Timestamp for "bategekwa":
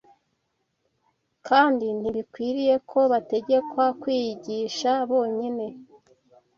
3.11-3.85